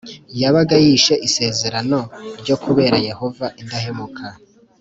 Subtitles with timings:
[0.41, 1.99] yabaga yishe isezerano
[2.41, 4.25] ryo kubera Yehova indahemuka